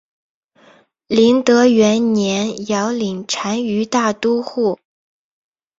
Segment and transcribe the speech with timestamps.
[1.05, 4.79] 麟德元年遥领单于大都护。